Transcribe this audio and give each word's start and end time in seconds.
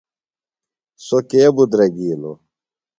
سوۡ 1.05 1.23
کے 1.29 1.41
بُدرَگِیلوۡ؟ 1.55 2.37